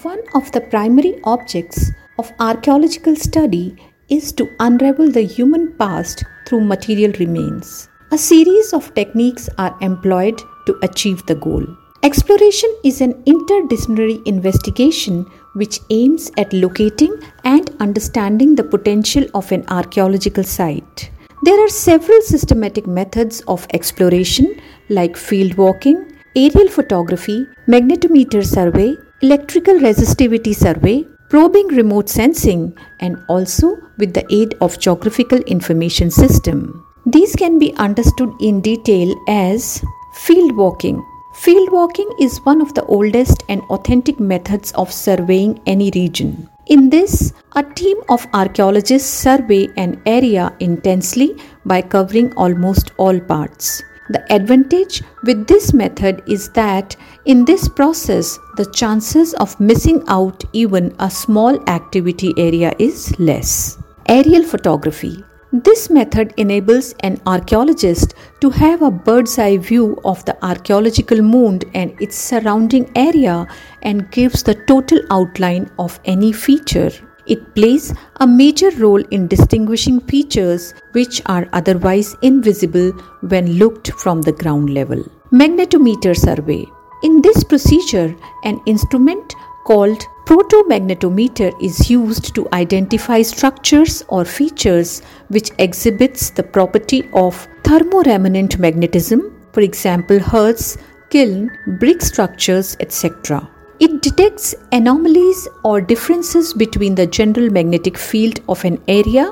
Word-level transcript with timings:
One 0.00 0.20
of 0.34 0.50
the 0.52 0.62
primary 0.62 1.20
objects 1.24 1.90
of 2.18 2.32
archaeological 2.40 3.14
study 3.14 3.76
is 4.08 4.32
to 4.32 4.48
unravel 4.58 5.10
the 5.10 5.20
human 5.20 5.74
past 5.76 6.24
through 6.46 6.62
material 6.62 7.12
remains. 7.18 7.90
A 8.10 8.16
series 8.16 8.72
of 8.72 8.94
techniques 8.94 9.50
are 9.58 9.76
employed 9.82 10.40
to 10.64 10.78
achieve 10.82 11.26
the 11.26 11.34
goal. 11.34 11.66
Exploration 12.02 12.74
is 12.82 13.02
an 13.02 13.12
interdisciplinary 13.24 14.26
investigation 14.26 15.26
which 15.56 15.78
aims 15.90 16.30
at 16.38 16.54
locating 16.54 17.14
and 17.44 17.68
understanding 17.78 18.54
the 18.54 18.64
potential 18.64 19.26
of 19.34 19.52
an 19.52 19.62
archaeological 19.68 20.42
site. 20.42 21.10
There 21.42 21.62
are 21.62 21.68
several 21.68 22.22
systematic 22.22 22.86
methods 22.86 23.42
of 23.42 23.66
exploration 23.74 24.58
like 24.88 25.18
field 25.18 25.58
walking, 25.58 26.12
aerial 26.34 26.68
photography, 26.68 27.44
magnetometer 27.68 28.42
survey, 28.42 28.96
electrical 29.22 29.74
resistivity 29.74 30.52
survey, 30.52 31.06
probing 31.30 31.68
remote 31.68 32.08
sensing, 32.08 32.76
and 32.98 33.16
also 33.28 33.76
with 33.98 34.12
the 34.14 34.26
aid 34.34 34.54
of 34.60 34.78
geographical 34.80 35.38
information 35.42 36.10
system. 36.10 36.84
These 37.06 37.36
can 37.36 37.58
be 37.58 37.72
understood 37.76 38.32
in 38.40 38.60
detail 38.60 39.14
as 39.28 39.80
field 40.14 40.56
walking. 40.56 41.04
Field 41.36 41.70
walking 41.70 42.10
is 42.20 42.44
one 42.44 42.60
of 42.60 42.74
the 42.74 42.84
oldest 42.86 43.44
and 43.48 43.62
authentic 43.70 44.18
methods 44.18 44.72
of 44.72 44.92
surveying 44.92 45.60
any 45.66 45.92
region. 45.94 46.48
In 46.66 46.90
this, 46.90 47.32
a 47.54 47.62
team 47.62 47.98
of 48.08 48.26
archaeologists 48.34 49.08
survey 49.08 49.68
an 49.76 50.02
area 50.04 50.52
intensely 50.58 51.36
by 51.64 51.80
covering 51.80 52.32
almost 52.34 52.90
all 52.98 53.18
parts. 53.20 53.82
The 54.12 54.22
advantage 54.30 55.02
with 55.24 55.46
this 55.46 55.72
method 55.72 56.22
is 56.26 56.50
that 56.50 56.96
in 57.24 57.46
this 57.46 57.66
process, 57.66 58.38
the 58.58 58.66
chances 58.66 59.32
of 59.34 59.58
missing 59.58 60.04
out 60.06 60.44
even 60.52 60.94
a 60.98 61.10
small 61.10 61.58
activity 61.66 62.34
area 62.36 62.74
is 62.78 63.18
less. 63.18 63.78
Aerial 64.06 64.44
photography. 64.44 65.24
This 65.50 65.88
method 65.88 66.34
enables 66.36 66.92
an 67.00 67.22
archaeologist 67.26 68.12
to 68.40 68.50
have 68.50 68.82
a 68.82 68.90
bird's 68.90 69.38
eye 69.38 69.56
view 69.56 69.98
of 70.04 70.22
the 70.26 70.36
archaeological 70.44 71.22
mound 71.22 71.64
and 71.72 71.98
its 71.98 72.18
surrounding 72.18 72.90
area 72.94 73.46
and 73.80 74.10
gives 74.10 74.42
the 74.42 74.56
total 74.66 75.00
outline 75.10 75.70
of 75.78 75.98
any 76.04 76.34
feature. 76.34 76.90
It 77.26 77.54
plays 77.54 77.94
a 78.16 78.26
major 78.26 78.70
role 78.72 79.02
in 79.10 79.28
distinguishing 79.28 80.00
features 80.00 80.74
which 80.92 81.22
are 81.26 81.48
otherwise 81.52 82.14
invisible 82.22 82.90
when 83.20 83.58
looked 83.58 83.92
from 83.92 84.22
the 84.22 84.32
ground 84.32 84.70
level. 84.70 85.04
Magnetometer 85.32 86.16
survey. 86.16 86.66
In 87.02 87.22
this 87.22 87.42
procedure, 87.44 88.14
an 88.44 88.60
instrument 88.66 89.34
called 89.64 90.06
proton 90.26 90.68
magnetometer 90.68 91.50
is 91.62 91.90
used 91.90 92.34
to 92.34 92.48
identify 92.52 93.22
structures 93.22 94.04
or 94.08 94.24
features 94.24 95.02
which 95.28 95.50
exhibits 95.58 96.30
the 96.30 96.42
property 96.42 97.08
of 97.12 97.46
thermoremanent 97.62 98.58
magnetism 98.58 99.20
for 99.52 99.60
example 99.60 100.18
hearths 100.18 100.76
kiln 101.10 101.50
brick 101.78 102.02
structures 102.02 102.76
etc 102.80 103.48
it 103.84 104.00
detects 104.00 104.54
anomalies 104.70 105.48
or 105.64 105.80
differences 105.80 106.54
between 106.54 106.94
the 106.94 107.06
general 107.18 107.50
magnetic 107.50 107.98
field 107.98 108.38
of 108.48 108.64
an 108.64 108.76
area 108.86 109.24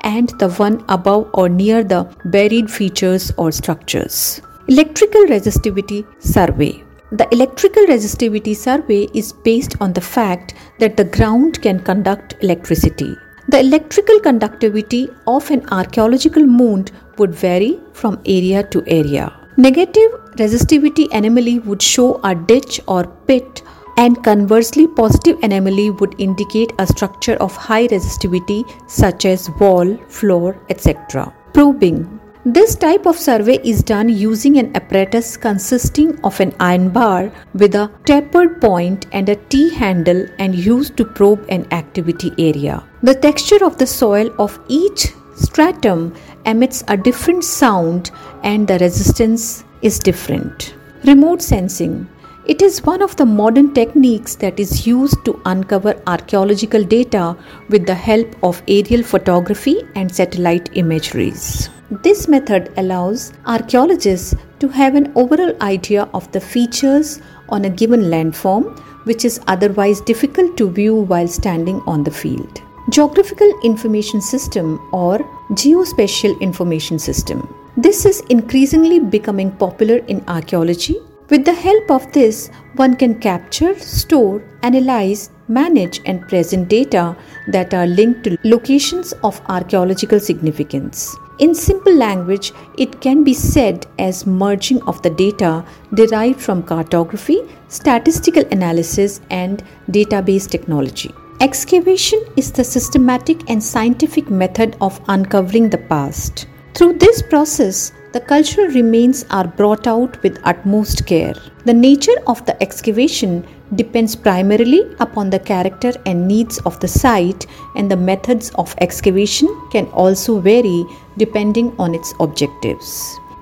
and 0.00 0.30
the 0.42 0.48
one 0.64 0.82
above 0.88 1.28
or 1.34 1.48
near 1.48 1.84
the 1.92 2.00
buried 2.36 2.70
features 2.70 3.30
or 3.36 3.48
structures 3.52 4.40
electrical 4.68 5.26
resistivity 5.32 5.98
survey 6.18 6.72
the 7.20 7.26
electrical 7.32 7.84
resistivity 7.92 8.54
survey 8.56 9.02
is 9.14 9.32
based 9.50 9.76
on 9.80 9.92
the 9.92 10.06
fact 10.14 10.54
that 10.78 10.96
the 10.96 11.04
ground 11.04 11.60
can 11.62 11.80
conduct 11.80 12.34
electricity. 12.42 13.16
The 13.48 13.60
electrical 13.60 14.20
conductivity 14.20 15.08
of 15.26 15.50
an 15.50 15.66
archaeological 15.70 16.44
mound 16.44 16.92
would 17.16 17.34
vary 17.34 17.80
from 17.94 18.20
area 18.26 18.62
to 18.64 18.84
area. 18.86 19.32
Negative 19.56 20.10
resistivity 20.36 21.08
anomaly 21.10 21.60
would 21.60 21.80
show 21.80 22.20
a 22.24 22.34
ditch 22.34 22.78
or 22.86 23.06
pit 23.26 23.62
and 24.02 24.22
conversely 24.22 24.86
positive 24.86 25.38
anomaly 25.42 25.90
would 25.90 26.14
indicate 26.18 26.72
a 26.78 26.86
structure 26.86 27.36
of 27.46 27.56
high 27.56 27.86
resistivity 27.88 28.60
such 28.88 29.24
as 29.24 29.50
wall, 29.58 29.96
floor, 30.06 30.56
etc. 30.68 31.34
Probing 31.52 32.20
this 32.44 32.76
type 32.76 33.04
of 33.04 33.18
survey 33.18 33.58
is 33.62 33.82
done 33.82 34.08
using 34.08 34.56
an 34.58 34.74
apparatus 34.74 35.36
consisting 35.36 36.18
of 36.24 36.38
an 36.40 36.54
iron 36.58 36.88
bar 36.88 37.30
with 37.52 37.74
a 37.74 37.90
tapered 38.06 38.60
point 38.60 39.06
and 39.12 39.28
a 39.28 39.36
T 39.36 39.74
handle 39.74 40.24
and 40.38 40.54
used 40.54 40.96
to 40.96 41.04
probe 41.04 41.44
an 41.50 41.66
activity 41.72 42.32
area. 42.38 42.82
The 43.02 43.14
texture 43.14 43.62
of 43.64 43.76
the 43.76 43.86
soil 43.86 44.30
of 44.38 44.58
each 44.68 45.08
stratum 45.34 46.14
emits 46.46 46.84
a 46.88 46.96
different 46.96 47.44
sound 47.44 48.12
and 48.44 48.66
the 48.66 48.78
resistance 48.78 49.64
is 49.82 49.98
different. 49.98 50.74
Remote 51.04 51.42
sensing 51.42 52.08
it 52.52 52.62
is 52.62 52.82
one 52.82 53.02
of 53.02 53.14
the 53.16 53.26
modern 53.26 53.74
techniques 53.74 54.34
that 54.36 54.58
is 54.58 54.86
used 54.86 55.22
to 55.24 55.38
uncover 55.44 55.92
archaeological 56.06 56.82
data 56.82 57.36
with 57.68 57.86
the 57.86 57.94
help 57.94 58.36
of 58.42 58.62
aerial 58.66 59.02
photography 59.02 59.82
and 59.96 60.14
satellite 60.14 60.70
imageries. 60.72 61.68
This 61.90 62.26
method 62.26 62.72
allows 62.78 63.34
archaeologists 63.44 64.34
to 64.60 64.68
have 64.68 64.94
an 64.94 65.12
overall 65.14 65.54
idea 65.60 66.08
of 66.14 66.30
the 66.32 66.40
features 66.40 67.20
on 67.50 67.66
a 67.66 67.70
given 67.70 68.04
landform, 68.04 68.78
which 69.04 69.26
is 69.26 69.40
otherwise 69.46 70.00
difficult 70.00 70.56
to 70.56 70.70
view 70.70 70.94
while 70.94 71.28
standing 71.28 71.82
on 71.86 72.02
the 72.02 72.10
field. 72.10 72.62
Geographical 72.90 73.52
Information 73.62 74.22
System 74.22 74.78
or 74.92 75.18
Geospatial 75.50 76.40
Information 76.40 76.98
System. 76.98 77.46
This 77.76 78.06
is 78.06 78.20
increasingly 78.30 79.00
becoming 79.00 79.50
popular 79.50 79.98
in 80.08 80.24
archaeology. 80.28 80.96
With 81.30 81.44
the 81.44 81.52
help 81.52 81.90
of 81.90 82.10
this, 82.12 82.48
one 82.76 82.96
can 82.96 83.20
capture, 83.20 83.78
store, 83.78 84.42
analyze, 84.62 85.30
manage, 85.46 86.00
and 86.06 86.26
present 86.26 86.68
data 86.70 87.14
that 87.48 87.74
are 87.74 87.86
linked 87.86 88.24
to 88.24 88.38
locations 88.44 89.12
of 89.22 89.38
archaeological 89.46 90.20
significance. 90.20 91.14
In 91.38 91.54
simple 91.54 91.94
language, 91.94 92.52
it 92.78 93.02
can 93.02 93.24
be 93.24 93.34
said 93.34 93.86
as 93.98 94.26
merging 94.26 94.80
of 94.84 95.02
the 95.02 95.10
data 95.10 95.64
derived 95.92 96.40
from 96.40 96.62
cartography, 96.62 97.42
statistical 97.68 98.44
analysis, 98.50 99.20
and 99.28 99.62
database 99.90 100.48
technology. 100.48 101.14
Excavation 101.42 102.24
is 102.36 102.50
the 102.50 102.64
systematic 102.64 103.48
and 103.50 103.62
scientific 103.62 104.30
method 104.30 104.76
of 104.80 104.98
uncovering 105.08 105.68
the 105.68 105.78
past. 105.78 106.46
Through 106.74 106.94
this 106.94 107.20
process, 107.20 107.92
the 108.18 108.24
cultural 108.24 108.66
remains 108.74 109.24
are 109.30 109.46
brought 109.46 109.86
out 109.86 110.20
with 110.24 110.40
utmost 110.42 111.06
care. 111.06 111.34
The 111.66 111.74
nature 111.74 112.18
of 112.26 112.44
the 112.46 112.60
excavation 112.60 113.46
depends 113.76 114.16
primarily 114.16 114.80
upon 114.98 115.30
the 115.30 115.38
character 115.38 115.92
and 116.04 116.26
needs 116.26 116.58
of 116.66 116.80
the 116.80 116.88
site, 116.88 117.46
and 117.76 117.88
the 117.88 117.96
methods 117.96 118.50
of 118.56 118.74
excavation 118.80 119.48
can 119.70 119.86
also 120.02 120.40
vary 120.40 120.84
depending 121.16 121.72
on 121.78 121.94
its 121.94 122.12
objectives. 122.18 122.88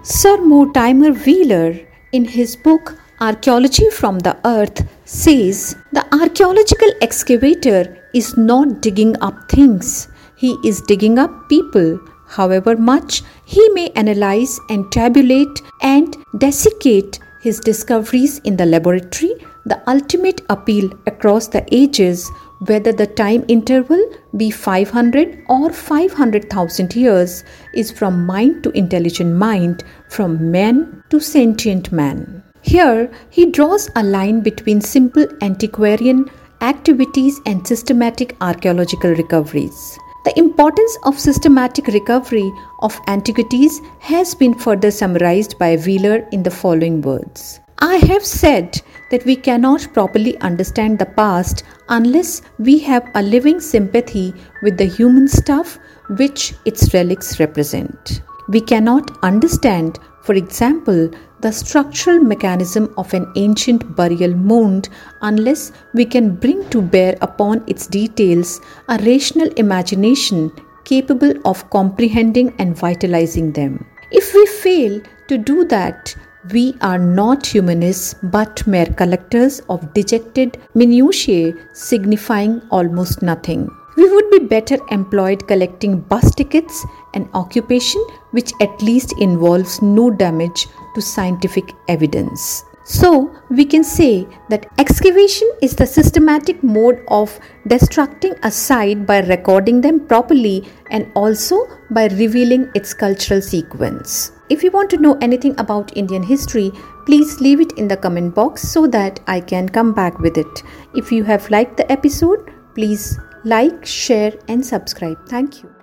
Sir 0.02 0.36
Mortimer 0.42 1.12
Wheeler, 1.12 1.80
in 2.12 2.26
his 2.26 2.54
book 2.54 2.98
Archaeology 3.20 3.88
from 3.88 4.18
the 4.18 4.36
Earth, 4.44 4.86
says 5.06 5.74
the 5.92 6.04
archaeological 6.20 6.92
excavator 7.00 7.96
is 8.12 8.36
not 8.36 8.82
digging 8.82 9.16
up 9.22 9.50
things, 9.50 10.08
he 10.36 10.58
is 10.62 10.82
digging 10.82 11.18
up 11.18 11.48
people. 11.48 11.98
However 12.28 12.76
much 12.76 13.22
he 13.46 13.68
may 13.70 13.88
analyze 13.90 14.58
and 14.68 14.90
tabulate 14.90 15.62
and 15.80 16.16
desiccate 16.38 17.20
his 17.40 17.60
discoveries 17.60 18.38
in 18.40 18.56
the 18.56 18.66
laboratory, 18.66 19.32
the 19.64 19.80
ultimate 19.88 20.40
appeal 20.50 20.90
across 21.06 21.46
the 21.46 21.64
ages, 21.72 22.28
whether 22.66 22.92
the 22.92 23.06
time 23.06 23.44
interval 23.46 24.02
be 24.36 24.50
500 24.50 25.44
or 25.48 25.72
500,000 25.72 26.96
years, 26.96 27.44
is 27.72 27.92
from 27.92 28.26
mind 28.26 28.64
to 28.64 28.70
intelligent 28.70 29.32
mind, 29.36 29.84
from 30.08 30.50
man 30.50 31.04
to 31.10 31.20
sentient 31.20 31.92
man. 31.92 32.42
Here, 32.62 33.08
he 33.30 33.52
draws 33.52 33.88
a 33.94 34.02
line 34.02 34.40
between 34.40 34.80
simple 34.80 35.26
antiquarian 35.40 36.28
activities 36.60 37.38
and 37.46 37.64
systematic 37.64 38.34
archaeological 38.40 39.12
recoveries. 39.12 39.98
The 40.26 40.36
importance 40.40 40.98
of 41.04 41.20
systematic 41.20 41.86
recovery 41.86 42.52
of 42.80 43.00
antiquities 43.06 43.80
has 44.00 44.34
been 44.34 44.54
further 44.54 44.90
summarized 44.90 45.56
by 45.56 45.76
Wheeler 45.76 46.26
in 46.32 46.42
the 46.42 46.50
following 46.50 47.00
words 47.00 47.60
I 47.78 47.98
have 48.08 48.24
said 48.24 48.82
that 49.12 49.24
we 49.24 49.36
cannot 49.36 49.86
properly 49.92 50.36
understand 50.40 50.98
the 50.98 51.06
past 51.06 51.62
unless 51.90 52.42
we 52.58 52.80
have 52.80 53.08
a 53.14 53.22
living 53.22 53.60
sympathy 53.60 54.34
with 54.62 54.76
the 54.78 54.86
human 54.86 55.28
stuff 55.28 55.78
which 56.18 56.54
its 56.64 56.92
relics 56.92 57.38
represent. 57.38 58.22
We 58.48 58.62
cannot 58.62 59.08
understand 59.22 60.00
For 60.26 60.34
example, 60.34 61.08
the 61.38 61.52
structural 61.52 62.18
mechanism 62.18 62.92
of 62.98 63.14
an 63.14 63.30
ancient 63.36 63.94
burial 63.94 64.34
mound 64.34 64.88
unless 65.22 65.70
we 65.94 66.04
can 66.04 66.34
bring 66.34 66.68
to 66.70 66.82
bear 66.82 67.16
upon 67.20 67.62
its 67.68 67.86
details 67.86 68.60
a 68.88 68.98
rational 69.04 69.48
imagination 69.56 70.50
capable 70.84 71.32
of 71.44 71.70
comprehending 71.70 72.52
and 72.58 72.76
vitalizing 72.76 73.52
them. 73.52 73.86
If 74.10 74.34
we 74.34 74.46
fail 74.46 75.00
to 75.28 75.38
do 75.38 75.64
that, 75.66 76.16
we 76.52 76.74
are 76.80 76.98
not 76.98 77.46
humanists 77.46 78.16
but 78.24 78.66
mere 78.66 78.86
collectors 78.86 79.60
of 79.68 79.94
dejected 79.94 80.58
minutiae 80.74 81.54
signifying 81.72 82.62
almost 82.72 83.22
nothing. 83.22 83.70
We 83.96 84.08
would 84.12 84.30
be 84.30 84.40
better 84.40 84.78
employed 84.90 85.48
collecting 85.48 86.00
bus 86.00 86.34
tickets, 86.34 86.84
an 87.14 87.28
occupation 87.32 88.04
which 88.32 88.52
at 88.60 88.82
least 88.82 89.14
involves 89.18 89.80
no 89.80 90.10
damage 90.10 90.66
to 90.94 91.00
scientific 91.00 91.72
evidence. 91.88 92.64
So, 92.84 93.34
we 93.50 93.64
can 93.64 93.82
say 93.82 94.28
that 94.48 94.66
excavation 94.78 95.50
is 95.60 95.74
the 95.74 95.86
systematic 95.86 96.62
mode 96.62 97.02
of 97.08 97.40
destructing 97.66 98.38
a 98.44 98.50
site 98.50 99.04
by 99.06 99.22
recording 99.22 99.80
them 99.80 100.06
properly 100.06 100.68
and 100.90 101.10
also 101.16 101.66
by 101.90 102.06
revealing 102.06 102.70
its 102.76 102.94
cultural 102.94 103.42
sequence. 103.42 104.30
If 104.50 104.62
you 104.62 104.70
want 104.70 104.90
to 104.90 104.98
know 104.98 105.18
anything 105.20 105.58
about 105.58 105.96
Indian 105.96 106.22
history, 106.22 106.70
please 107.06 107.40
leave 107.40 107.60
it 107.60 107.72
in 107.72 107.88
the 107.88 107.96
comment 107.96 108.36
box 108.36 108.62
so 108.62 108.86
that 108.86 109.18
I 109.26 109.40
can 109.40 109.68
come 109.68 109.92
back 109.92 110.20
with 110.20 110.38
it. 110.38 110.62
If 110.94 111.10
you 111.10 111.24
have 111.24 111.50
liked 111.50 111.78
the 111.78 111.90
episode, 111.90 112.52
please 112.76 113.18
like, 113.46 113.86
share, 113.86 114.34
and 114.48 114.66
subscribe. 114.66 115.24
Thank 115.28 115.62
you. 115.62 115.75